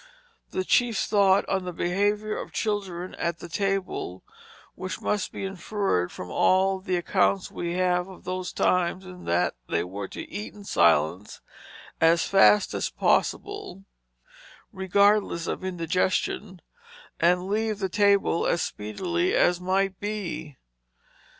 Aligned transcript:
The 0.49 0.63
chief 0.63 0.97
thought 0.97 1.47
on 1.47 1.63
the 1.63 1.71
behavior 1.71 2.35
of 2.35 2.51
children 2.51 3.13
at 3.19 3.37
the 3.37 3.47
table, 3.47 4.23
which 4.73 4.99
must 4.99 5.31
be 5.31 5.45
inferred 5.45 6.11
from 6.11 6.31
all 6.31 6.79
the 6.79 6.95
accounts 6.95 7.51
we 7.51 7.73
have 7.73 8.07
of 8.07 8.23
those 8.23 8.51
times 8.51 9.05
is 9.05 9.25
that 9.25 9.53
they 9.69 9.83
were 9.83 10.07
to 10.07 10.27
eat 10.27 10.55
in 10.55 10.63
silence, 10.63 11.39
as 12.01 12.25
fast 12.25 12.73
as 12.73 12.89
possible 12.89 13.83
(regardless 14.73 15.45
of 15.45 15.63
indigestion), 15.63 16.63
and 17.19 17.47
leave 17.47 17.77
the 17.77 17.87
table 17.87 18.47
as 18.47 18.63
speedily 18.63 19.35
as 19.35 19.61
might 19.61 19.99
be. 19.99 20.57